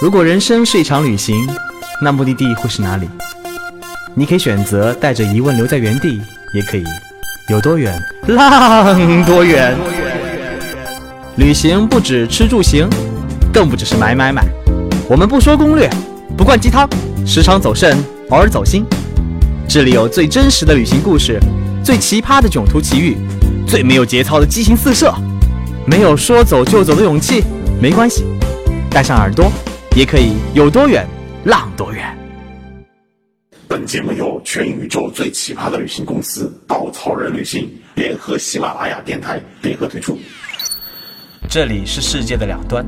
[0.00, 1.48] 如果人生是一场旅行，
[2.02, 3.08] 那目的地会是哪里？
[4.14, 6.20] 你可以选择带着疑问留在原地，
[6.54, 6.84] 也可以
[7.50, 9.76] 有多远浪多远。
[11.36, 12.88] 旅行不止吃住行，
[13.52, 14.44] 更不只是买买买。
[15.08, 15.88] 我们不说攻略，
[16.36, 16.88] 不灌鸡汤，
[17.26, 17.96] 时常走肾，
[18.30, 18.84] 偶尔走心。
[19.68, 21.38] 这里有最真实的旅行故事，
[21.84, 23.16] 最奇葩的囧途奇遇，
[23.66, 25.12] 最没有节操的激情四射。
[25.86, 27.44] 没有说走就走的勇气，
[27.80, 28.24] 没关系，
[28.90, 29.52] 带上耳朵，
[29.94, 31.06] 也可以有多远
[31.44, 32.12] 浪多远。
[33.68, 40.18] 本节目由全宇宙最奇葩的旅行公司稻草人旅行联合喜马拉雅电台联合推出。
[41.48, 42.84] 这里是世界的两端，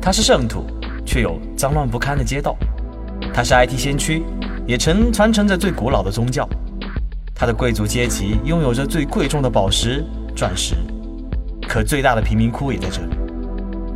[0.00, 0.64] 它是圣土，
[1.04, 2.56] 却有脏乱不堪的街道；
[3.34, 4.22] 它是 IT 先驱，
[4.66, 6.48] 也曾传承着最古老的宗教；
[7.34, 10.02] 它的贵族阶级拥有着最贵重的宝石、
[10.34, 10.74] 钻石。
[11.68, 13.15] 可最大的贫民窟也在这里。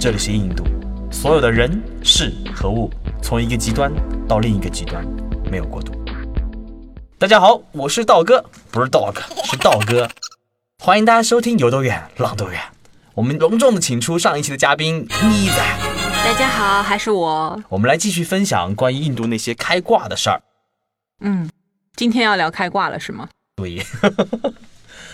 [0.01, 0.65] 这里是印度，
[1.13, 1.71] 所有的人、
[2.03, 2.91] 事和物，
[3.23, 3.93] 从一个极端
[4.27, 5.07] 到另一个极端，
[5.51, 5.93] 没有过渡。
[7.19, 10.09] 大家好，我是道哥，不是 dog，是道哥。
[10.83, 12.59] 欢迎大家收听《游多远浪多远》。
[13.13, 15.79] 我们隆重的请出上一期的嘉宾妮仔。
[16.25, 17.63] 大家好，还是我。
[17.69, 20.41] 我们来继续分享关于印度那些开挂的事儿。
[21.21, 21.51] 嗯，
[21.95, 23.29] 今天要聊开挂了是吗？
[23.55, 23.85] 对。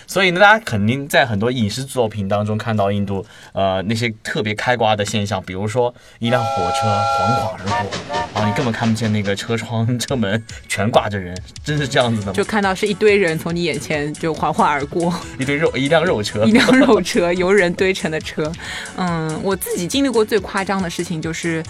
[0.07, 12.33] 所以呢，大家肯定在很多影视作品当中看到印度呃那些特别开挂的现象，比如说一辆火车缓缓而过，啊，你根本看不见那个车窗、车门全挂着人，真是这样子的吗？
[12.33, 18.51] 就看到是一堆人从你眼前就缓缓而过，一堆肉，一辆肉车，一辆肉车，由人堆成的车。
[18.97, 21.63] 嗯，我自己经历过最夸张的事情就是。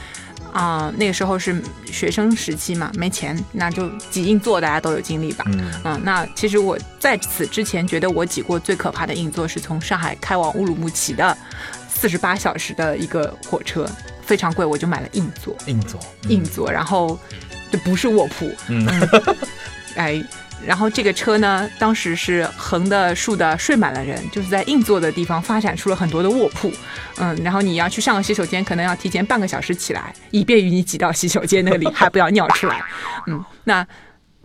[0.56, 1.62] 啊，那个时候是
[1.92, 5.44] 学生时期嘛，没钱，那就挤硬座，大家都有经历吧。
[5.84, 11.36] 嗯，那其实我在此之前觉得我挤过最可怕的硬座是从上海开往乌鲁木齐的
[11.90, 13.86] 四十八小时的一个火车，
[14.22, 15.54] 非常贵，我就买了硬座。
[15.66, 17.18] 硬座，硬座，然后
[17.70, 18.50] 这不是卧铺。
[18.68, 18.86] 嗯，
[19.96, 20.24] 哎。
[20.64, 26.72] 然后这个车呢，当时是横的、竖的，睡满了人，就是在硬座的地方发展出了很多的卧铺，
[27.18, 32.82] 嗯，然后你要去上个洗手间，可能要提前半个小时起来，以便于你挤到洗手间那里，还不要尿出来，
[33.26, 33.86] 嗯，那。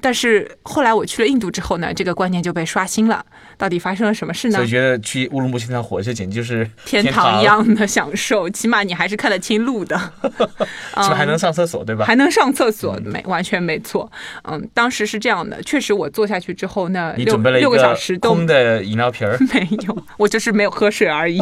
[0.02, 3.24] 但是后来我去了印度之后呢，这个观念就被刷新了。
[3.58, 4.58] 到底发生了什么事呢？
[4.58, 9.96] 所以觉得去乌鲁木齐那火车简直就是天堂一样的享受，起码你还是看得清路的，
[10.26, 12.04] 起码还能上厕所，对吧？
[12.04, 14.12] 还能上厕所，没完全没错。
[14.44, 21.40] 嗯，当时是这样的，确实我坐下去之后，那六六个小时空的饮料瓶儿没有，我就是没有喝水而已。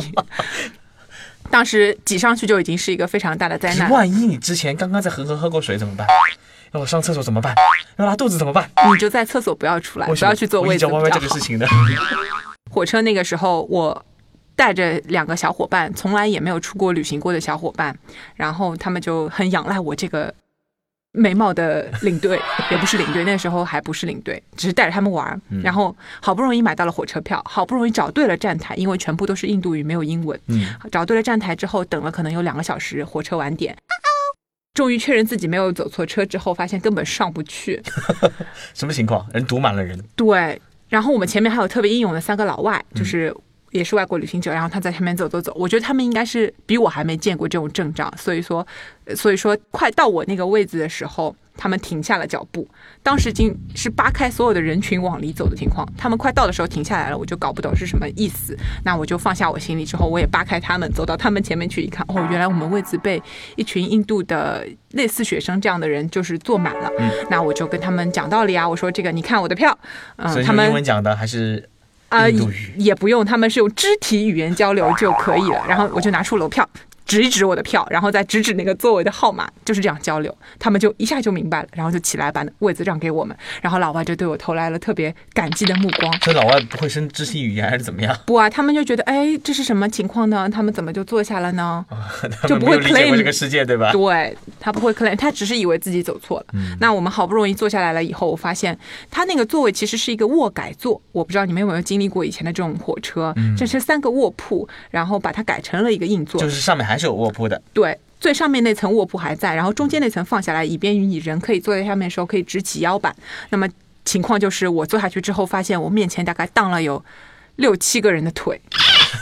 [1.50, 3.90] 当时挤上去就已经是一个非常大的灾难。
[3.90, 6.06] 万一你之前刚刚在恒河喝过水怎么办？
[6.74, 7.56] 要我上厕所怎么办？
[7.98, 8.70] 要拉肚子怎么办？
[8.92, 11.68] 你就在厕所不要出来，不要去坐位子比较这个事情的。
[12.72, 14.06] 火车那个时候，我
[14.56, 17.98] 带着两个小伙伴，从来也没有出过旅行过的小伙伴，
[18.36, 20.32] 然后他们就很仰赖我这个
[21.12, 25.42] 美貌的领队，也不是领队，那时候还不是领队，只是带着他们玩。
[25.64, 30.40] 然后好不容易买到了火车票，好不容易找对了站台，因为全部都是印度语，没有英文。
[30.48, 33.76] 嗯，找对了站台之后，等了可能有两个小时，火车晚点。
[34.74, 37.82] 终于确认自己没有走错车之后，发现根本上不去。
[38.74, 39.28] 什么情况？
[39.34, 40.02] 人堵满了人。
[40.16, 43.36] 对，然后我们前面还有特别英勇的三个老外，就是
[43.72, 45.54] 也是外国旅行者，然后他在前面走走走。
[45.56, 48.66] 我觉得他们应该是比我还没见过这种阵仗，所以说，
[49.16, 51.36] 所以说快到我那个位置的时候。
[51.60, 52.66] 他们停下了脚步，
[53.04, 55.86] 当时已经是扒开所有的人群往里走的情况。
[55.98, 58.58] 他们快到的时候停下来了，我就搞不懂是什么意思。
[58.86, 63.22] 那我就放下我行李之后，我也扒开他们，走到他们前面去一看，哦，原来我们位置被
[63.58, 66.90] 一群印度的类似学生这样的人就是坐满了。
[66.98, 69.78] 嗯，那我就跟他们讲道理啊，我说这个你看我的票，
[70.16, 71.68] 嗯，他们英文讲的还是
[72.08, 72.26] 啊，
[72.78, 75.62] 也不用，他们是用肢体语言交流就可以了。
[75.68, 76.68] 然后我就拿出楼票。
[77.10, 86.16] 指一指我的票，然后再指指那个座位的号码，就是这样交流，他们就一下就明白了，然后就起来把位子让给我们，然后老外就对我投来了特别感激的目光。
[86.22, 88.16] 这老外不会生肢体语言 还是怎么样？
[88.28, 90.48] 不啊，他们就觉得，哎，这是什么情况呢？
[90.48, 91.84] 他们怎么就坐下了呢？
[92.48, 93.92] 就不会 claim 这个世界对吧？
[93.92, 96.46] 对他不会 claim，他只是以为自己走错了。
[96.80, 98.78] 那我们好不容易坐下来了以后，我发现
[99.10, 113.16] 他那个座位其实是一个卧改座，我不知道你们有没有经历过以前的这种火车，这是三个卧铺，然后把它改成了一个硬座，就是上面还是有卧铺的，对，最上面那层卧铺还在，然后中间那层放下来，以便于你人可以坐在下面的时候可以直起腰板。
[113.50, 113.68] 那么
[114.04, 117.04] 情况就是，我坐下去之后，发现我面前大概荡了有
[117.56, 118.60] 六七个人的腿，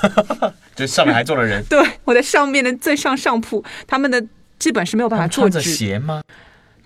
[0.75, 1.63] 就上面还坐了人。
[1.69, 4.23] 对，我在上面的最上上铺，他们的
[4.57, 5.62] 基本是没有办法坐直。
[5.62, 6.21] 鞋吗？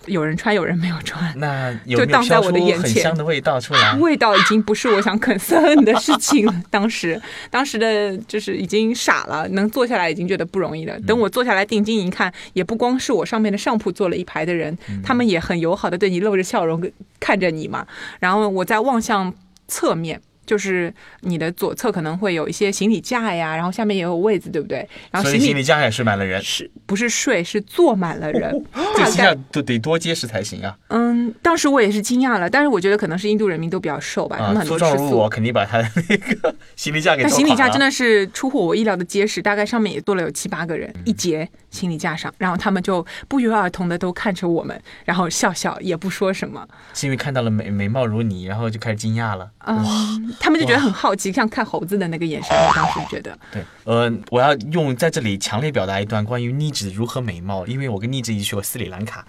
[0.05, 1.31] 有人穿，有人没有穿。
[1.37, 3.93] 那有没有就荡在我的眼前很香的味道出来？
[3.95, 6.63] 味道已经不是我想 concern 的事情了。
[6.69, 10.99] 当时，当时的就是已经傻了，能坐下来已经觉得不容易了。
[11.01, 16.81] 等我坐下来定睛一看，也不光是我上面的上铺坐了一排的人，他们也很友好的对你露着笑容
[17.19, 17.85] 看着你嘛。
[18.19, 19.33] 然后我再望向
[19.67, 20.19] 侧面。
[20.45, 24.87] 就是你的左侧可能会有一些行李架呀，然后下面也有位子，对不对？
[25.11, 28.51] 然后所以行行李架也睡满了人，是不是睡是坐满了人？
[28.95, 30.75] 这行李架都得多结实才行啊！
[30.89, 35.29] 嗯，当时我也是惊讶了，但是我觉得可能是印度人民都比较瘦吧，他们啊，很多吃素我，。
[35.31, 49.49] 肯定把他的那个行李架给但坐垮了行李架真的是出乎我意料的结实，大概上面也坐了有七八个嗯人一节行李架上，然后他们就不约而同的都看着我们，然后笑笑也不说什么，是因为看到了美美貌如你，然后就开始惊讶了。
[49.65, 59.23] 嗯，他们就觉得很好奇，像看猴子的那个眼神，我当时觉得，对，呃，我要用在这里强烈表达一段关于妮子如何美貌，因为我跟妮子一起去过斯里兰卡，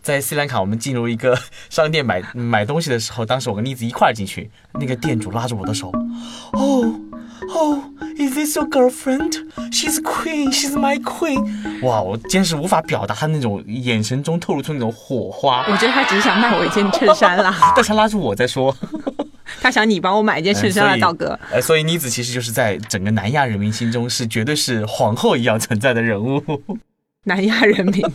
[0.00, 1.38] 在斯里兰卡我们进入一个
[1.68, 5.92] 商店买买东西的时候，当时我跟妮子一块儿进去，那个店主拉着我的手，
[6.52, 7.00] 哦
[7.50, 7.84] 哦
[8.16, 9.32] ，Is this your girlfriend?
[9.70, 11.44] She's queen, she's my queen。
[11.82, 18.74] 哇，我真是无法表达他那种眼神中透露出那种火花，我觉得他只是想卖我一件衬衫啦， 但是他拉住我在说。
[19.60, 21.38] 他想你帮我买一件衬衫啊，道哥。
[21.50, 26.42] 呃，所以妮子其实就是在整个南亚人民心中是绝对是皇后一样存在的人物。
[27.24, 28.02] 南亚人民。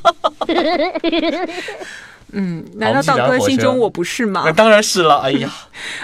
[2.31, 4.51] 嗯，难道道哥心中我不是吗那？
[4.51, 5.51] 当然是了，哎呀，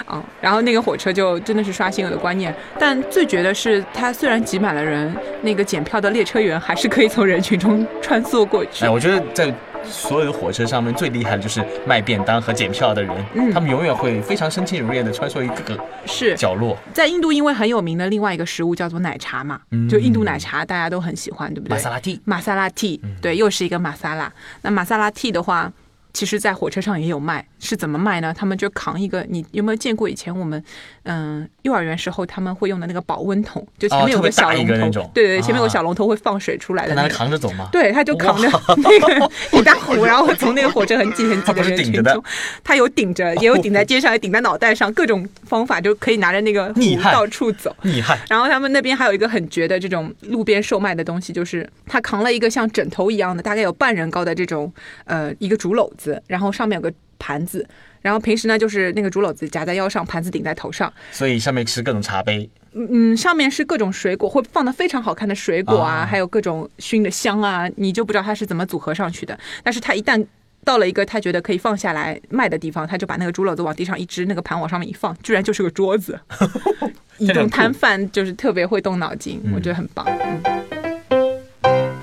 [0.06, 2.52] 哦，然后那个火车就真的是刷新我的观念。
[2.80, 8.90] 但最绝的是，它虽然挤满了人，那个检票的列车员还是可以从人群中穿梭过去哎，。
[8.90, 9.54] 我觉得在
[9.88, 16.76] 所有的火车上面最厉害的就是卖便当和检票的人，嗯他们永远会非常身轻如燕的穿梭于各个是角落。
[16.92, 21.76] 在印度，因为很有名的另外一个食物叫做奶茶嘛，嗯就印度奶茶大家都很喜欢，对不对？
[21.76, 24.32] 玛莎拉蒂，玛莎拉蒂，对，又是一个玛莎拉。
[24.62, 25.72] 那玛莎拉蒂的话，
[26.12, 28.34] 其实在火车上也有卖，是怎么卖呢？
[28.36, 30.62] 他们就扛一个，你有没有见过以前我们
[31.04, 37.08] 嗯幼儿园时候他们会用的那个保温桶，就前面有哦特别大小龙头，对对，前面有个小龙头会放水出来的那个。
[37.08, 37.68] 扛着走吗？
[37.72, 42.22] 对，他就扛着那个 一大壶，然后从那个火车很挤很挤的人群中，
[42.62, 47.74] 他有顶着，也有顶在肩上，也顶在脑袋上，各种方法就可以拿着那个壶到处走。
[47.82, 54.72] 厉害，然后他们那边还有一个很绝的这种路边售卖的东西，就是他扛了一个像枕头一样的，大概有半人高的这种
[55.04, 57.66] 呃一个竹篓子，然后上面有个盘子，
[58.00, 69.38] 然后平时呢就是那个竹篓子夹在腰上，盘子顶在头上，所以上面是各种茶杯，嗯，上面是各种水果，会放的非常好看的水果啊，啊还有各种熏的香啊，你就不知道它是怎么组合上去的。
[69.62, 70.24] 但是它一旦
[70.64, 76.18] 到了一个他觉得可以放下来卖的地方，他就把那个竹篓子往地上一支，那个盘往上面一放，居然就是个桌子。
[77.18, 80.04] 移动摊贩就是特别会动脑筋，我觉得很棒。
[80.06, 80.75] 嗯，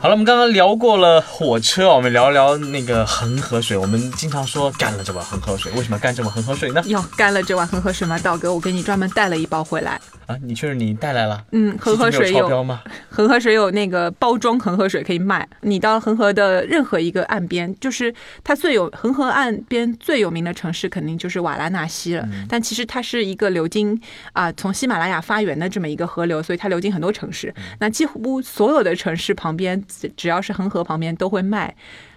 [0.04, 3.78] 好了，我们刚刚聊过了火车，我们聊聊那个恒河水。
[3.78, 6.84] 我们经常说干了这碗恒河水，为什么干这碗恒河水呢？
[6.88, 8.20] 要干了这碗恒河水吗？
[8.20, 10.02] 道哥，我给你专门带了一包回来。
[10.28, 11.46] 啊，你确认你带来了？
[11.52, 12.82] 嗯，恒河水有吗？
[13.10, 15.48] 恒河水有那个包装恒河水可以卖。
[15.62, 22.28] 你到恒河的任何一个岸边，就是它最有恒河岸边最有名的城市，肯定就是瓦拉纳西了。
[22.48, 24.00] 但其实它是一个流经
[24.32, 27.54] 啊、从喜马拉雅发源的这么一个河流，所以它流经很多城市。
[27.80, 31.76] 那几乎所有的城市旁边，只只要是恒河旁边，都会卖。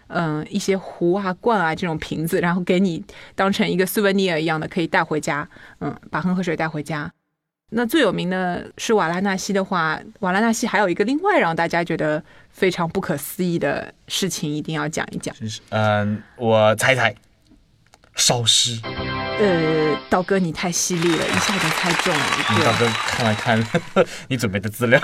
[0.09, 3.05] 嗯，一些壶啊、罐啊这种瓶子，然后给你
[3.35, 5.49] 当成一个 souvenir 一样的，可以带回家。
[5.81, 7.11] 嗯，把恒河水带回家。
[7.71, 15.35] 那最有名的是瓦拉纳西的话，瓦拉纳西还有一个另外让大家觉得非常不可思议的事情，一定要讲一讲。
[15.35, 17.13] 就是嗯、我猜猜，
[18.15, 18.79] 烧尸。
[19.39, 22.25] 呃，道哥你太犀利了，一下就猜中了
[22.57, 23.67] 你大哥看了看
[24.29, 25.01] 你准备的资料，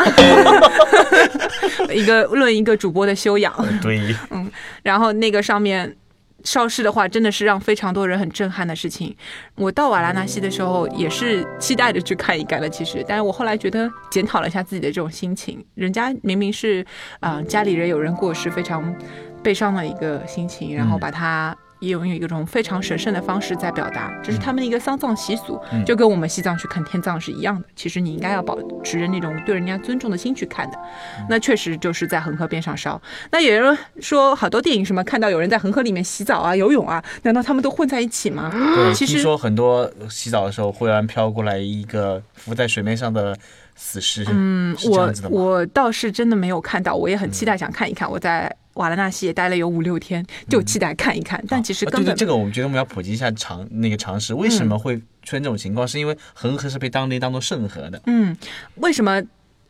[1.92, 3.52] 一个论一个主播的修养。
[3.80, 4.50] 对，嗯
[4.84, 5.94] 然后那个上面
[6.44, 9.14] 烧尸的话，真的是让非常多人很震撼的事情。
[9.56, 16.84] 我到瓦拉纳西的时候也是期待着去看一看的，其实，但是我后来觉得检讨了一下自己的这种心情，人家明明是
[17.20, 18.94] 啊、呃家里人有人过世，非常
[19.42, 21.56] 悲伤的一个心情，然后把它。
[21.82, 27.66] 也用一种非常神圣的方式在表达，这是他们的一个丧葬习俗，嗯就跟我们西藏去看天葬是一样的。
[27.74, 30.76] 其实你应该要保持着那种对人家尊重的心去看的。
[31.18, 33.00] 嗯那确实就是在恒河边上烧。
[33.30, 38.50] 那有人说好多电影什么看到有人在恒河里面洗澡啊、游泳啊，难道他们都混在一起吗？
[38.76, 43.36] 对，其实说很多洗澡的时候忽然飘过来一个浮在水面上的
[43.74, 45.12] 死尸，嗯我？
[45.30, 48.08] 我倒是真的没有看到，我也很期待想看一看。
[48.10, 51.42] 我在瓦拉纳西也待了有五六天，就期待看一看。
[51.48, 55.86] 但其实啊对对，根本这个我们觉得我们要普及一下常那个常识，为什么会出现这种情况？
[55.86, 58.36] 是因为恒河是被当地当做圣河的，嗯，
[58.76, 59.22] 为什么？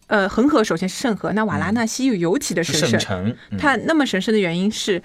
[0.08, 3.34] 呃，恒河首先是圣河，那瓦拉纳西又尤其的神圣。
[3.58, 5.02] 它那么神圣的原因是，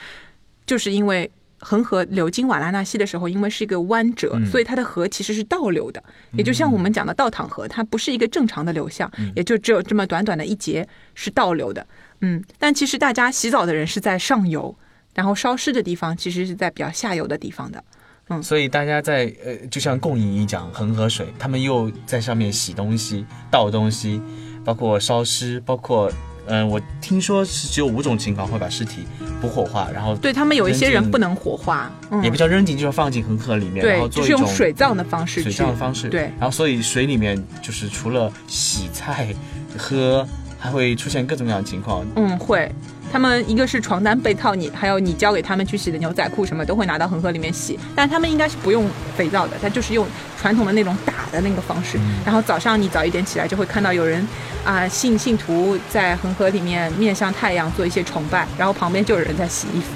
[0.65, 10.85] 就是因为恒河流经瓦拉纳西的时候，因为是一个弯折，嗯所以它的河其实是倒流的，也就像我们讲的倒淌河，它不是一个正常的流向，嗯也就只有这么短短的一节
[11.15, 11.85] 是倒流的。
[12.21, 14.75] 嗯，但其实大家洗澡的人是在上游，
[15.13, 17.83] 然后烧尸的地方其实是在比较下游的地方的。
[18.29, 18.41] 嗯。
[18.41, 24.21] 所以大家在呃，就像共饮一讲恒河水，他们又在上面洗东西、倒东西，
[24.65, 26.11] 包括烧尸，包括
[26.49, 29.05] 嗯、我听说是只有五种情况会把尸体
[29.41, 32.23] 不火化，然后对他们有一些人不能火化，嗯。
[32.23, 36.21] 也不，叫扔进，就是放进恒河里面，然后，就是做一种用水葬的方式水葬的方式，对。
[36.39, 39.35] 然后所以水里面就是除了洗菜、
[39.77, 40.25] 喝，
[40.57, 42.05] 还会出现各种各样的情况。
[42.15, 42.71] 嗯，会。
[43.09, 48.85] 他们一个是床单被套你，还有你交给他们去洗的牛仔裤什么都会拿到恒河里面洗，但他们应该是不用
[49.15, 50.05] 肥皂的，他就是用
[50.37, 51.97] 传统的那种打的那个方式。
[52.25, 54.27] 然后早上你早一点起来就会看到有人
[54.65, 59.87] 啊、信信徒在恒河里面面向太阳做一些崇拜，然后旁边就有人在洗衣服，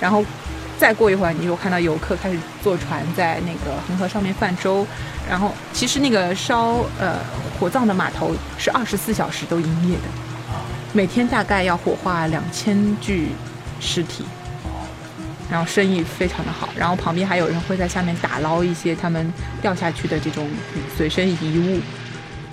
[0.00, 0.24] 然后
[0.78, 4.86] 再过一会儿你就看到游客开始坐船在那个恒河上面泛舟，
[5.28, 7.18] 然后其实那个烧呃
[7.58, 10.02] 火葬的码头是二十四小时都营业的。
[10.92, 13.30] 每天大概要火化两千具
[13.80, 14.24] 尸体，
[15.50, 20.48] 然后生意非常的好，然后旁边还有人会在下面打捞一些他们掉下去的这种
[20.96, 21.80] 随身遗物，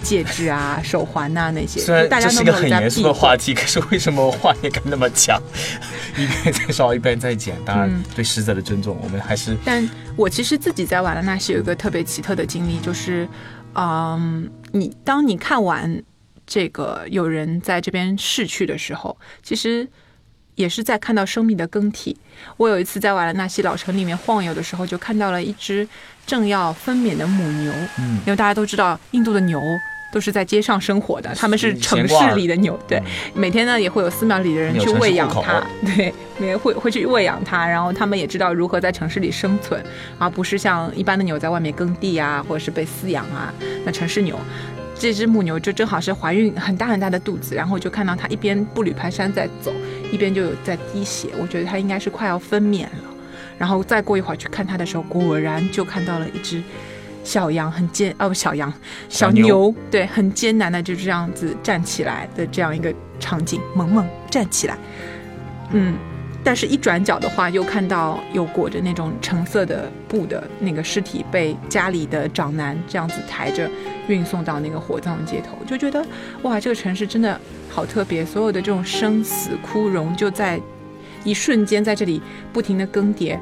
[0.04, 5.42] 戒指啊、手环呐、那些，虽然都没有在一个很严肃的话题，可是为什么画面感那么强？
[6.16, 13.28] 一边在烧一边在剪，当然嗯对死者的尊重，我们还是但我其实自己在瓦拉纳西有一个特别奇特的经历，就是，
[13.74, 16.04] 嗯，你当你看完
[16.46, 19.88] 这个有人在这边逝去的时候，其实
[20.54, 22.16] 也是在看到生命的更替。
[22.58, 25.88] 我有一次在瓦拉纳西老城里面晃悠的时候，就看到了一只
[26.28, 27.74] 正要分娩的母牛。
[27.98, 29.60] 嗯因为大家都知道，印度的牛
[30.13, 33.01] 都是在街上生活的，他们是城市里的牛，对，
[33.34, 39.84] 每天呢也会有寺庙里的人去喂养它，对，也会会去喂养它，然后他们也知道如何在城市里生存，
[40.20, 43.51] 而不是像一般的牛在外面耕地啊，或者是被饲养啊。
[43.84, 44.38] 那城市牛，
[44.93, 49.74] 这只母牛就正好是怀孕很大很大的肚子，然后就看到它一边步履蹒跚在走，
[50.12, 53.10] 一边就有在滴血，我觉得它应该是快要分娩了。
[53.58, 56.62] 然后再过一会儿去看它的时候，果然就看到了一只
[57.24, 58.72] 小羊很艰哦不小羊
[59.10, 64.77] 小牛对很艰难的就这样子站起来的这样一个场景，萌萌站起来，
[65.72, 65.96] 嗯，
[66.44, 73.70] 但是一转角的话，又看到有裹着那种橙色的布的那个尸体被家里的长男这样子抬着
[74.08, 76.06] 运送到那个火葬街头，就觉得
[76.42, 77.39] 哇，这个城市真的
[77.70, 80.60] 好特别，所有的这种生死枯荣就在
[81.24, 83.39] 一瞬间在这里不停的更迭。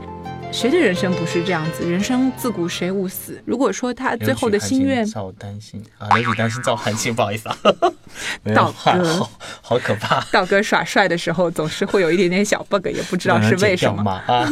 [0.51, 1.89] 谁的人生不是这样子？
[1.89, 3.41] 人生自古谁无死？
[3.45, 7.57] 如果说他最后的心愿，造担心啊，刘许担心赵寒心， 不好意思啊，
[8.53, 9.31] 道哥好
[9.61, 14.11] 好可怕，道哥耍帅的时候总是会有一点点小 bug，也不知道是为什么。
[14.11, 14.47] 啊？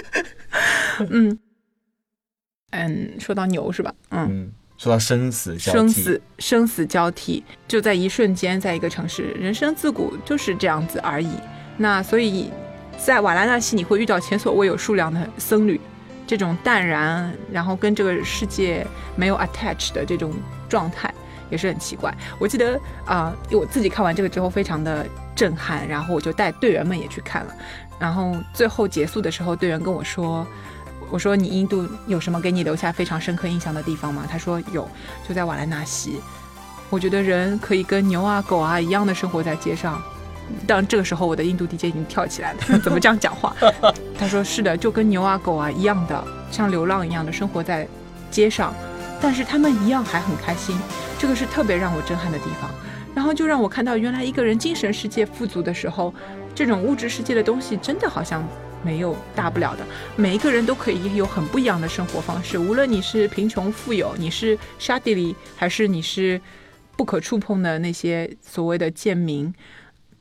[1.10, 1.38] 嗯
[2.72, 3.94] 嗯，说到牛是吧？
[4.10, 11.30] 嗯，嗯，说到生死交替生死生死交替，就在一瞬间，在一个城市，人生自古就是这样子而已。
[11.78, 12.50] 那所以，
[12.96, 15.80] 在瓦拉纳西，你会遇到前所未有数量的僧侣，
[16.26, 20.32] 这种淡然，然后跟这个世界没有 attach 的这种
[20.68, 21.12] 状态，
[21.50, 22.12] 也是很奇怪。
[22.38, 27.54] 我记得啊、我自己看完这个之后非常的震撼，然后我就带队员们也去看了。
[27.98, 30.46] 然后最后结束的时候，队员跟我说。
[31.08, 34.26] 我说你印度有什么给你留下非常深刻印象的地方吗？
[34.28, 34.90] 他说有，
[35.28, 36.20] 就在瓦兰纳西。
[36.90, 40.02] 我觉得人可以跟牛啊、狗啊一样的生活在街上。
[40.66, 43.54] 当这个时候我的印度 DJ 已经跳起来了， 怎么这样讲话？
[44.18, 47.86] 他说是的，就跟牛啊、狗啊一样的，像流浪一样的生活在
[48.30, 48.74] 街上，
[49.20, 50.76] 但是他们一样还很开心。
[51.18, 52.70] 这个是特别让我震撼的地方。
[53.14, 56.12] 然后就让我看到，原来一个人精神世界富足的时候，
[56.54, 58.46] 这种物质世界的东西真的好像
[58.84, 59.86] 没有大不了的。
[60.16, 66.38] 每一个人都可以有很不一样的生活方式，无论你是贫穷富有，你是沙地里，还是你是
[66.94, 69.50] 不可触碰的那些所谓的贱民，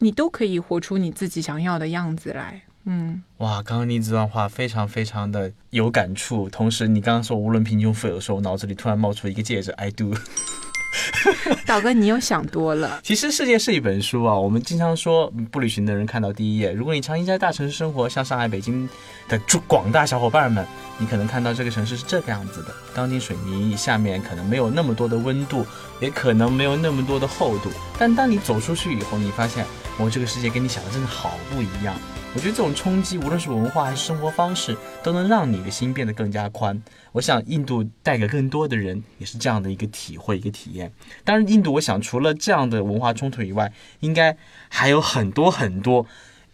[0.05, 2.61] 你都可以活出你自己想要的样子来。
[2.83, 10.13] 嗯，哇，刚刚你这段话非常非常的有感触，同时你刚刚说无论贫穷富有的时候，我脑子里突然冒出一个戒指，I do。
[11.65, 12.99] 导哥，你又想多了。
[13.03, 16.71] 其实世界是一本书啊，我们经常说嗯不旅行的人看到第一页。
[16.71, 18.87] 如果你长期在大城市生活，像上海、北京
[19.27, 20.63] 的诸广大小伙伴们，
[20.99, 25.65] 你可能看到这个城市是这个样子的：钢筋水泥，下面可能没有那么多的温度，
[25.99, 27.71] 也可能没有那么多的厚度。
[27.97, 29.65] 但当你走出去以后，你发现，
[29.97, 31.95] 哦，这个世界跟你想的真的好不一样。
[32.33, 36.81] 我觉得这种冲击，无论是文化还是生活方式，都能让你的心变得更加宽。
[37.13, 40.91] 我想印度带给更多的人也是这样的一个体会、一个体验。
[41.23, 43.71] 当然，印度我想除了这样的文化冲突以外，
[44.01, 44.35] 应该
[44.67, 46.05] 还有很多很多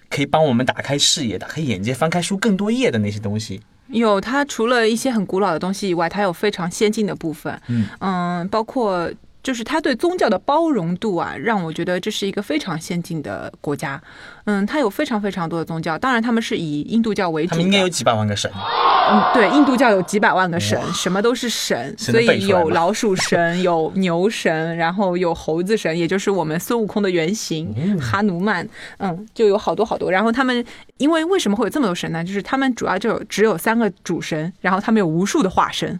[0.07, 3.61] 可以帮我们打开视野、打开眼界、翻开书更多页的那些东西。
[3.87, 7.59] 有它除了一些很古老的东西以外，它有非常先进的部分。
[7.67, 9.11] 嗯包括
[9.43, 14.01] 就是他对宗教的包容度啊，让我觉得这是一个非常先进的国家。
[14.45, 17.51] 嗯，它有非常非常多的宗教，当然他们是以印度教为主。
[17.51, 18.51] 他们应该有几百万个神。
[18.53, 28.67] 嗯，对，印度教有几百万个神，什么都是神，所以有老鼠神，有牛神，然后有猴子神，也就是我们孙悟空的原型、嗯哈努曼，
[28.97, 30.11] 嗯，就有好多好多。
[30.11, 30.65] 然后他们
[30.97, 32.23] 因为为什么会有这么多神呢？
[32.23, 35.99] 就是他们主要就只有三个主神，然后他们有无数的化身。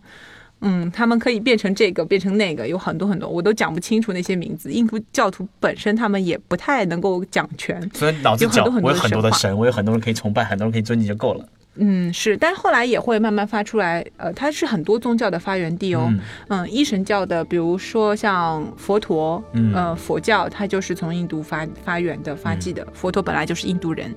[0.61, 4.71] 嗯，他们可以变成这个，变成那个，有很多很多，我都讲不清楚那些名字。
[4.71, 11.45] 印度教徒本身他们也不太能够讲全，所以脑子讲，有很多很多我有很多的神，我有很多人可以崇拜，很多人可以尊敬就够了。
[11.75, 16.13] 嗯，是，但后来也会慢慢发出来，呃，它是很多宗教的发源地哦。
[16.49, 22.85] 嗯一神教的，比如说像佛陀，嗯呃，佛教它就是从印度发发源的、发迹的。
[22.93, 24.13] 佛陀本来就是印度人，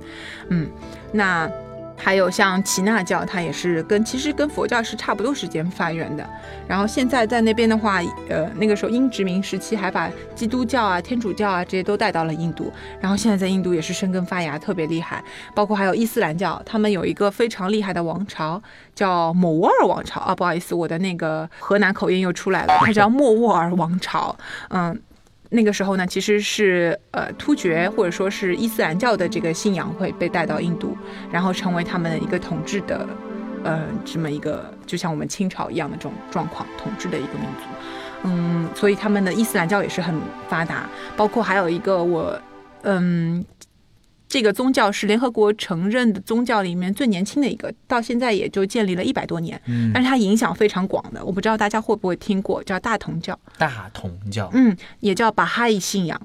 [0.48, 0.66] 嗯，
[1.12, 1.48] 那
[1.96, 6.28] 还有像耆那教，它也是跟其实跟佛教是差不多时间发源的。
[6.66, 12.72] 然后现在在那边的话，呃，那个时候英殖民时期还把基督教啊、天主教啊这些都带到了印度。
[13.00, 15.22] 然后现在在印度也是生根发芽，特别厉害。
[15.54, 18.60] 包括还有伊斯兰教，他们有一个非常厉害的王朝，
[18.94, 24.36] 叫莫卧儿王朝啊，不好意思，我的那个河南口音又出来了，它叫莫卧儿王朝。
[24.68, 24.98] 嗯，
[25.50, 30.96] 那个时候呢，其实是呃突厥或者说是伊斯兰教的这个信仰会被带到印度，
[31.30, 33.06] 然后成为他们的一个统治的
[33.62, 37.64] 呃这么一个，就像我们清朝一样的这种状况，统治的一个民族。
[38.24, 40.14] 嗯，所以他们的伊斯兰教也是很
[40.48, 42.40] 发达，包括还有一个我
[42.82, 43.44] 嗯。
[44.34, 51.24] 这个宗教是联合国承认的宗教里面最年轻的一个，到现在也就建立了一百多年，嗯但是它影响非常广的。
[51.24, 56.20] 我不知道大家会不会听过，叫大同教，大同教、嗯，也叫巴哈伊信仰，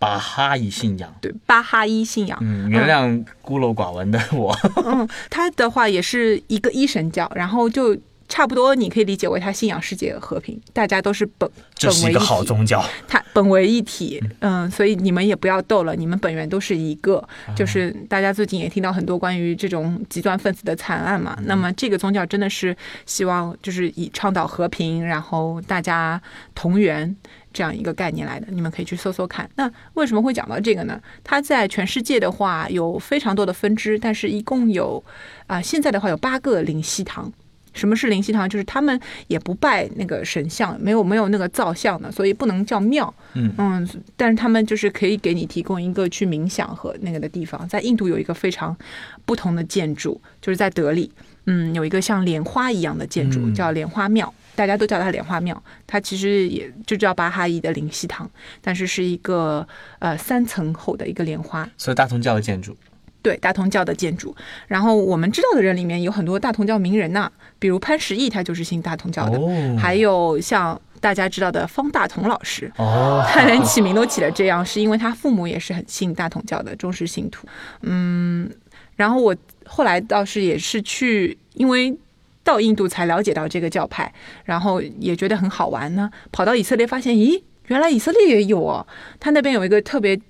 [0.00, 1.14] 巴哈伊信仰。
[1.20, 4.52] 对，巴哈伊信仰，嗯，原谅孤陋寡闻的我。
[4.84, 7.96] 嗯，它的话也是一个一神教，然后就
[8.32, 12.82] 差不多你可以理解为它信仰世界和平，大家都是本这是一个好宗教。
[13.06, 17.22] 它本为一体，嗯，所以你们也不要斗了，你们本源都是一个。
[17.54, 26.18] 就是大家最近也听到很多关于这种极端分子的惨案嘛，那么这个宗教真的是希望就是以倡导和平，然后大家
[26.54, 27.14] 同源。
[27.54, 29.46] 这样一个概念来的，你们可以去搜搜看。
[29.56, 30.98] 那为什么会讲到这个呢？
[31.22, 35.04] 它在全世界的话有非常多的分支，但是一共有
[35.46, 37.30] 啊、现在的话有八个灵溪堂。
[37.72, 38.48] 什么是灵溪堂？
[38.48, 43.12] 就是他们也不拜那个神像，没有没有那个造像的，所以不能叫庙。
[43.34, 47.66] 嗯但是他们就是可以给你提供一个去冥想和那个的地方。
[47.68, 48.76] 在印度有一个非常
[49.24, 51.10] 不同的建筑，就是在德里，
[51.46, 54.32] 嗯，有一个像莲花一样的建筑，嗯叫莲花庙。
[54.54, 58.30] 大家都叫它莲花庙，它其实也就叫巴哈伊的灵溪堂，
[58.60, 59.66] 但是是一个
[59.98, 62.76] 呃三层厚的一个莲花，所以大同教的建筑，
[63.22, 64.34] 对大同教的建筑。
[64.66, 77.46] 然后我们知道的人里面有很多大同教名人呐、比如潘石屹，他就是信大同教的，哦还有像大家知道的方大同老师，哦，他连起名都起了这样，是因为他父母也是很信大同教的忠实信徒。
[77.80, 78.50] 嗯，
[78.96, 81.96] 然后我后来倒是也是去，因为
[82.44, 84.12] 到印度才了解到这个教派，
[84.44, 86.10] 然后也觉得很好玩呢。
[86.30, 88.86] 跑到以色列发现，咦，原来以色列也有哦，
[89.18, 90.20] 他那边有一个特别。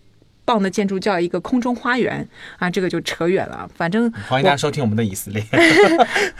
[0.44, 2.26] 棒的建筑叫一个空中花园
[2.58, 3.68] 啊，这个就扯远了。
[3.74, 5.44] 反正欢迎大家收听我们的以色列。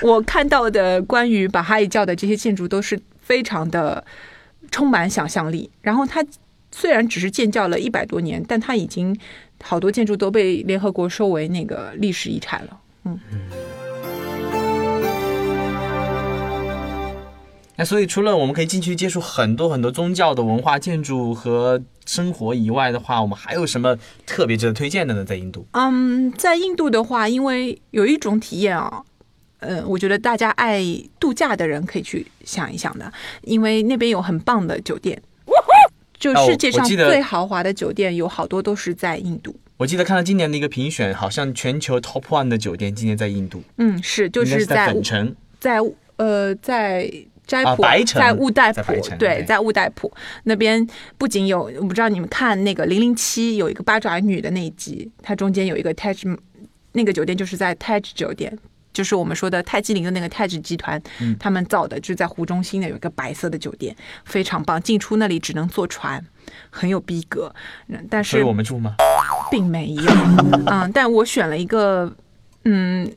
[0.01, 4.05] 我看到的关于巴哈伊教的这些建筑都是非常的
[4.71, 5.71] 充满想象力。
[5.81, 6.25] 然后它
[6.71, 9.17] 虽然只是建教了一百多年，但它已经
[9.63, 12.81] 好多建筑都被联合国收为那个历史遗产了。
[13.05, 13.19] 嗯
[17.75, 25.25] 那所以除了我们可以进去接触很多很多宗教的文化、建筑和生活以外的话，我们还有什么特别值得推荐的呢？
[25.25, 25.67] 在印度？
[25.73, 29.03] 嗯，在印度的话，因为有一种体验啊。
[29.61, 30.85] 呃，我觉得大家爱
[31.21, 33.13] 度假的人可以去想一想的，
[33.43, 35.23] 因为那边有很棒的酒店，
[36.19, 39.55] 就哦世界上最豪华的酒店有好多都是在印度。
[39.77, 45.33] 我记得看到今年的一个评选，好像全球 top one 的酒店今年在印度，嗯，是，就是在在粉城。
[45.61, 45.79] 在
[46.17, 47.09] 呃在
[47.47, 50.13] 斋啊普，白城在乌代在普对，在乌代普
[50.45, 50.87] 那边
[51.19, 56.37] 不仅有，我不知道你们看那个零零七有一个八爪女的那一集，它中间有一个 Taj，
[56.93, 58.59] 那个酒店就是在 Taj 酒店。
[58.93, 64.79] 就是我们说的泰姬陵的那个泰 a 集团，嗯他们造的，就是在湖中心的有一个白色的酒店，非常棒。
[64.83, 66.23] 进出那里只能坐船，
[66.69, 67.55] 很有逼格。
[67.89, 68.95] 嗯但是所以我们住吗？
[69.51, 70.03] 并没有，
[70.69, 72.15] 嗯，但我选了一个，
[72.67, 73.11] 嗯，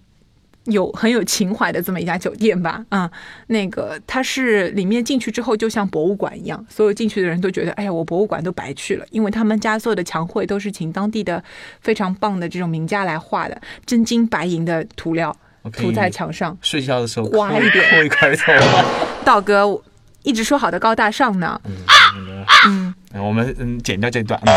[0.65, 3.09] 有很有情怀的这么一家酒店吧，嗯，
[3.47, 11.43] 那个它是里面进去之后就像博物馆一样，所有进去的人都觉得，哎呀，我博物馆都白去了，因为他们家所有的墙绘都是请当地的
[11.81, 15.35] 非常棒的这种名家来画的，真金白银的涂料
[15.73, 16.57] 涂在墙上。
[16.61, 18.53] 睡觉的时候刮一点抠一块头。
[19.23, 19.83] 道哥我
[20.23, 21.61] 一直说好的高大上呢，
[22.67, 24.39] 嗯，我们嗯剪掉这段。
[24.45, 24.53] 嗯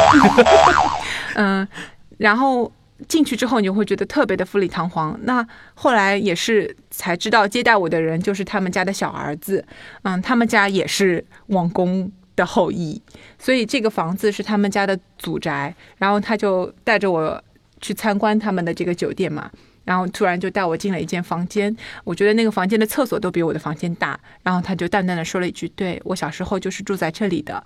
[1.61, 1.69] 嗯，
[2.17, 2.73] 然后
[3.07, 5.19] 进去之后，你就会觉得特别的富丽堂皇。
[5.23, 9.65] 那后来也是才知道，接待我的人就是他们家的小儿子，
[10.03, 13.01] 嗯，他们家也是王公的后裔，
[13.39, 15.75] 所以这个房子是他们家的祖宅。
[15.99, 17.43] 然后他就带着我
[17.81, 19.51] 去参观他们的这个酒店嘛。
[19.85, 24.21] 然后突然就带我进了一间房间，我觉得那个房间的厕所都比我的房间大。
[24.43, 27.63] 然后他就淡淡的说了一句：“对我小时候就是住在这里的。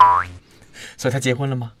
[0.95, 1.73] 所以他结婚了吗？”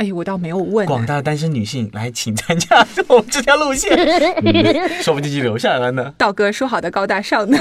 [0.00, 0.86] 哎，我倒没有问。
[0.86, 3.94] 广大的单身女性来，请参加 我们这条路线，
[4.42, 6.14] 嗯 说不定就留下来了呢。
[6.16, 7.58] 道哥说好的高大上呢，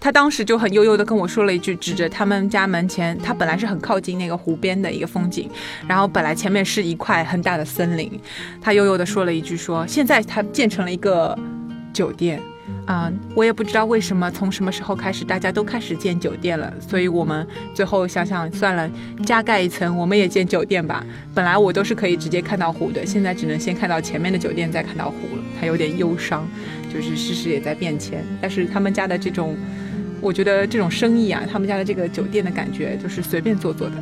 [0.00, 5.48] 他当时就很悠悠的跟我说了一句，指着他们家门前，他本来是很靠近那个湖边的一个风景，
[5.86, 8.10] 然后本来前面是一块很大的森林，
[8.60, 11.38] 他悠悠的说了一句说，现在他建成了一个
[11.92, 12.42] 酒店。
[12.84, 16.72] 啊、我也不知道为什么，从什么时候开始，大家都开始建酒店了。
[16.80, 18.90] 所以我们最后想想算了，
[19.24, 21.04] 加盖一层，我们也建酒店吧。
[21.32, 25.42] 本来我都是可以直接看到湖的，现在只能先看到前面的酒店，再看到湖了。
[25.60, 26.46] 他有点忧伤，
[26.92, 28.24] 就是事实也在变迁。
[28.40, 29.56] 但是他们家的这种，
[30.20, 33.94] 我觉得这种生意啊，他们家的这个酒店的感觉，就是随便做做的。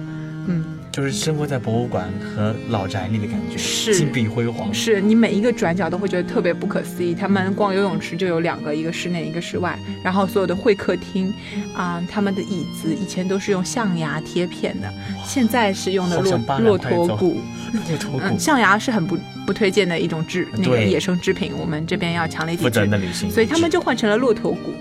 [0.49, 4.73] 嗯，就是生活在博物馆和老宅里的感觉，是金碧辉煌。
[4.75, 7.15] 是你每一个转角都会觉得特别不可思议。
[7.15, 9.79] 他们逛游泳池就有两个，一个室内，一个室外。
[10.03, 11.33] 然后所有的会客厅，
[11.75, 14.93] 啊、他们的椅子以前都是用象牙贴片的，
[15.25, 17.37] 现在是用的骆驼骨。
[17.73, 22.97] 骆驼骨嗯，，象牙是很不不推荐的一种制那个野生制品，我们这边要强烈抵负责任制。
[22.97, 24.73] 的旅行，所以他们就换成了骆驼骨，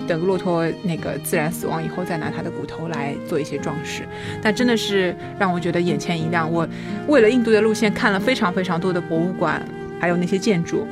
[0.00, 4.06] 等骆驼那个自然死亡以后，再拿它的骨头来做一些装饰。
[4.42, 6.50] 但真的是让我觉得眼前一亮。
[6.50, 6.68] 我
[7.06, 9.62] 为了印度的路线看了非常非常多的博物馆，
[10.00, 10.86] 还有那些建筑，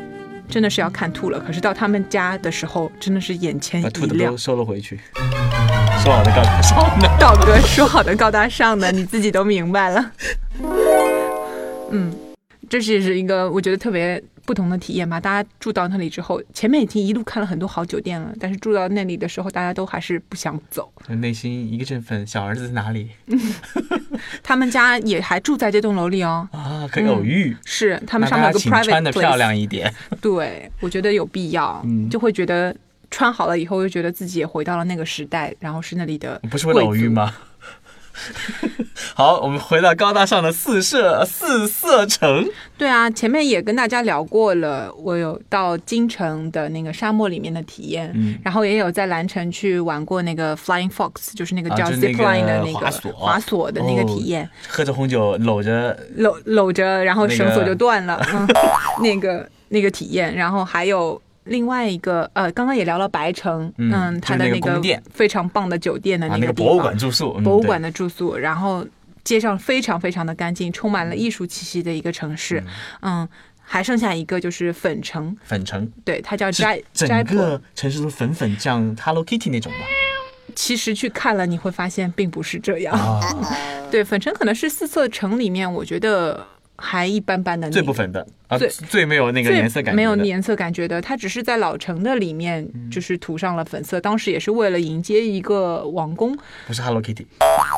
[0.48, 1.40] 真的是要看吐了。
[1.40, 4.36] 可是到他们家的时候，真的是眼前一亮把吐的都。
[4.36, 4.98] 收了回去，
[6.02, 7.08] 说好的高大上呢。
[7.18, 10.12] 道哥说好的高大上呢，你自己都明白了。
[11.90, 12.14] 嗯，
[12.68, 15.20] 这是是一个我觉得特别不同的体验吧。
[15.20, 20.92] 大家住到那里之后，前面已经一路看了很多好酒店了，但是住到那里的时候，大家都还是不想走。
[21.09, 23.11] 内心一个振奋，小儿子在哪里
[24.42, 26.88] 他们家也还住在这栋楼里哦，啊？
[26.90, 29.92] 可以偶遇，是他们上面有个 private 穿的漂亮一点。
[30.20, 32.74] 对，我觉得有必要，嗯就会觉得
[33.11, 37.09] 穿好了以后，又觉得自己也回到了那个时代，然后是那里的不是为了偶遇？
[37.09, 37.35] 吗？
[39.14, 42.46] 好，我们回到高大上的四色四色城。
[42.76, 58.48] 对啊，前面也跟大家聊过了，我有到京城的那个沙漠里面的体验，嗯然后也有在蓝城去玩过那个 Flying Fox，就是那个叫 zip 个 line 的那个滑索滑索的那个体验，喝着红酒，搂着搂搂着，然后绳索就断了，嗯，
[59.02, 61.20] 那个那个体验，然后还有。
[61.50, 68.86] 另外一个，呃，刚刚也聊了白城，嗯嗯，它的那那个非常棒的酒店的啊那个博物馆住宿，嗯博物馆的住宿，然后
[69.24, 72.62] 街上非常非常的干净，充满了艺术气息的一个城市。
[73.02, 73.28] 嗯，
[73.60, 77.36] 还剩下一个就是粉城，粉城，对，它叫是斋斋整普。
[77.36, 79.78] 个城市都粉粉像 Hello Kitty 那种吧？
[80.54, 82.94] 其实去看了，你会发现并不是这样。
[82.94, 83.20] 啊，
[83.90, 86.46] 对，粉城可能是四色城里面，我觉得
[86.83, 94.01] 还一般般的那最不粉的啊，最最没有那个颜色感没有颜色感觉的，它只是在老城的里面就是涂上了粉色。
[94.01, 96.35] 当时也是为了迎接一个王宫，
[96.66, 97.27] 不是 Hello Kitty，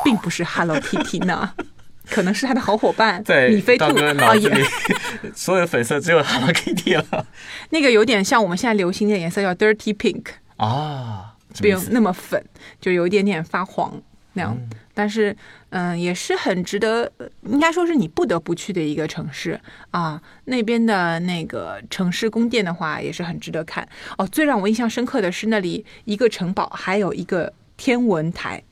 [0.04, 1.52] 并不是 Hello Kitty 呢，
[2.08, 4.50] 可能是他的好伙伴在米菲兔啊也。
[5.34, 7.26] 所有粉色只有 Hello Kitty 了。
[7.70, 10.24] 那个有点像我们现在流行的颜色叫 dirty pink，
[10.56, 12.42] 啊，什不用么意思那么粉，
[12.80, 14.00] 就有一点点发黄
[14.34, 14.56] 那样。
[14.58, 15.34] 嗯但是，
[15.70, 19.58] 嗯、也是很值得，呃应该说是你不得不去的一个城市
[19.90, 20.20] 啊。
[20.44, 23.88] 那边的那个城市宫殿的话，也是很值得看。
[24.18, 28.62] 哦，最让我印象深刻的是那里一个城堡，还有一个天文台。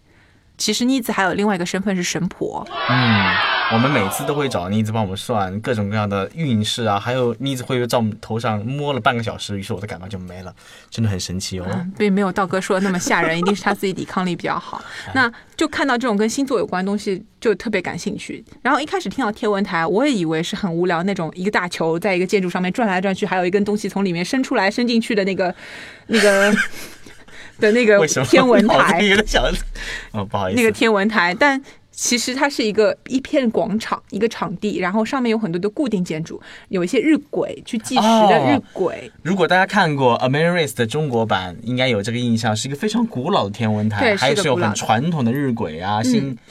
[0.60, 3.34] 其实妮子还有另外一个身份是神婆，嗯，
[3.72, 10.54] 我们每次都会找妮子帮我们算各种各样的运势啊，还有妮子会在我们头上摸了半个小时，于是我的感冒就没了，
[10.90, 11.64] 真的很神奇哦。
[11.72, 14.84] 嗯，并没有道哥说的那么吓人，一定是他自己抵抗力比较好。
[15.14, 18.44] 那就看到这种跟星座有关的东西，就特别感兴趣。
[18.60, 25.54] 然后一开始听到天文台，我也以为是很无聊那种一个大球在一个建筑上面转来转去，还有一根东西从里面伸出来伸进去的那个
[26.08, 26.54] 那个
[27.60, 29.00] 的那个天文台。
[29.02, 29.44] 有点想？
[30.12, 39.10] 哦，不好意思，那个天文台，但其实它是一个一片广场，一个场地，然后上面有很多的固定建筑，有一些日晷去计时的日晷。
[39.22, 46.00] 如果大家看过《Ameris》的中国版，应该有这个印象，是一个非常古老的天文台，对还是有很传统的日晷啊，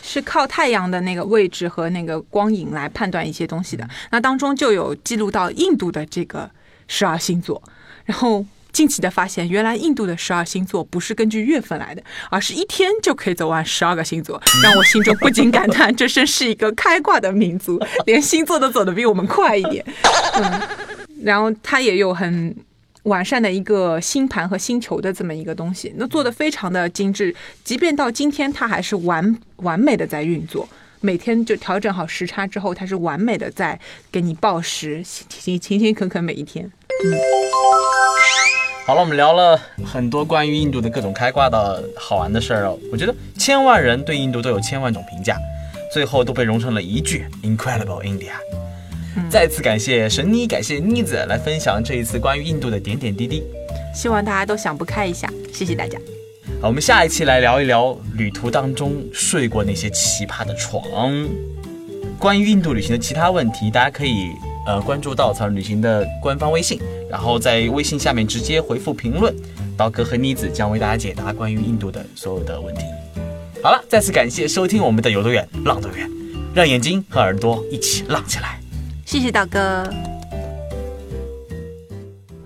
[0.04, 3.88] 是靠太阳的那个位置和那个光影来判断一些东西的。
[4.12, 6.50] 那当中就有记录到印度的这个
[6.88, 7.62] 十二星座，
[8.06, 19.86] 然后惊奇的发现，原来印度的十二星座不是根据月份来的，而是一天就可以走完十二个星座，让我心中不禁感叹，这真是一个开挂的民族， 连星座都走得比我们快一点。
[20.36, 20.62] 嗯，
[21.24, 22.56] 然后它也有很。
[23.04, 30.68] 完善的一个星盘和星球的这么一个东西，那做的非常的精致，即便到今天它还是完完美的在运作。
[31.00, 33.80] 每天就调整好时差之后，它是完美的在
[34.12, 36.70] 给你报时，勤勤勤恳恳每一天。
[38.90, 42.76] 好了，我们聊了很多关于印度的各种开挂的好玩的事儿哦。
[42.92, 45.38] 我觉得千万人对印度都有千万种评价，
[45.94, 48.32] 最后都被融成了一句 “Incredible India”。
[49.30, 53.44] 再次感谢神妮，感谢妮子来分享这一次关于印度的点点滴滴。
[53.94, 56.00] 希望大家都想不开一下，谢谢大家。
[56.60, 61.30] 好，我们下一期来聊一聊旅途当中睡过那些奇葩的床。
[62.18, 64.32] 关于印度旅行的其他问题，大家可以
[64.66, 69.34] 呃关注稻草人旅行的官方微信，然后在微信下面直接回复评论，
[69.78, 72.82] 刀哥和妮子将为大家解答关于印度的所有的问题。
[73.62, 76.10] 好了，再次感谢收听我们的有多远浪多远，
[76.54, 78.60] 让眼睛和耳朵一起浪起来。
[79.06, 79.84] 谢谢刀哥。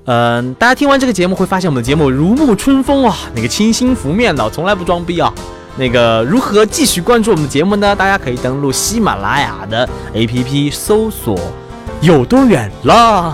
[0.05, 5.33] 嗯，大家听完这个节目会发现我们的节目如沐春风啊，那个清新拂面的，从来不装逼啊。
[5.77, 7.95] 那个如何继续关注我们的节目呢？
[7.95, 11.39] 大家可以登录喜马拉雅的 APP 搜索
[12.03, 13.33] “有多远浪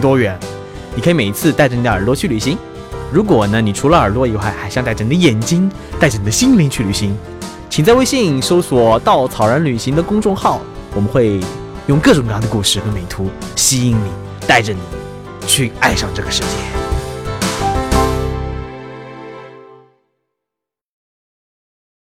[0.00, 0.34] 多远”，
[0.96, 2.56] 你可以每一次带着你的耳朵去旅行。
[3.12, 7.14] 如果呢，你除了耳朵以外，还想带着你的眼睛、带着你的心灵去旅行，
[7.68, 10.62] 请在微信搜索“稻草人旅行”的公众号，
[10.94, 11.38] 我们会
[11.86, 14.10] 用各种各样的故事和美图吸引你，
[14.46, 14.80] 带着你
[15.46, 16.77] 去爱上这个世界。